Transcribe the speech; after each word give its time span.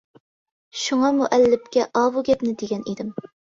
شۇڭا 0.83 1.11
مۇئەللىپكە 1.19 1.87
ئاۋۇ 2.01 2.25
گەپنى 2.33 2.57
دېگەن 2.65 2.85
ئىدىم. 2.93 3.17